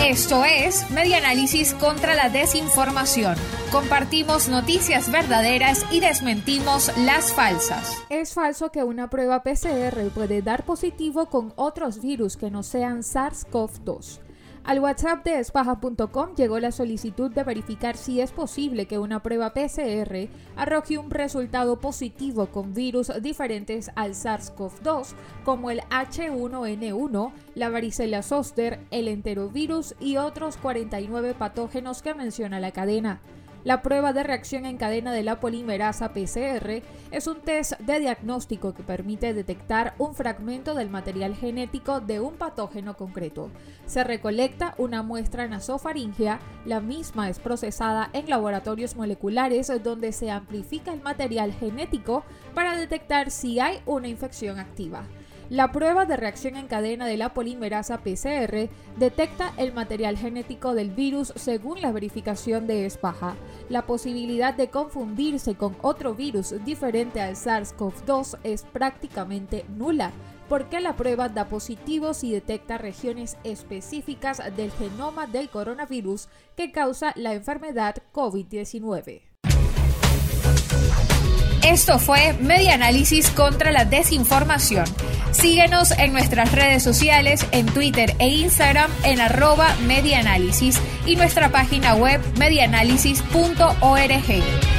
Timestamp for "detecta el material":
58.96-60.16